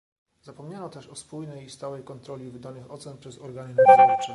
[0.41, 4.27] Zapomniano też o spójnej i stałej kontroli wydanych ocen przez organy nadzorcze